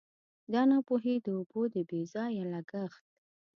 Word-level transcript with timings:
دا 0.53 0.61
ناپوهي 0.71 1.15
د 1.21 1.27
اوبو 1.37 1.61
د 1.73 1.75
بې 1.89 2.01
ځایه 2.13 2.43
لګښت. 2.53 3.03